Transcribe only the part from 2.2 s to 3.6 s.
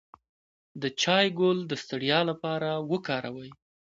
لپاره وکاروئ